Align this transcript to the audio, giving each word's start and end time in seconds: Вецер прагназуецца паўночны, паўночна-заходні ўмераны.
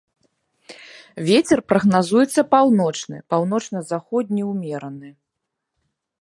Вецер 1.27 1.59
прагназуецца 1.73 2.41
паўночны, 2.55 3.17
паўночна-заходні 3.35 4.43
ўмераны. 4.51 5.09